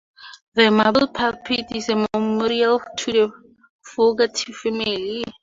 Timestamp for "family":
4.51-5.23